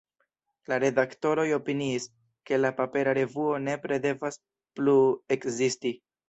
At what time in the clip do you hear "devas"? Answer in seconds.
4.07-4.41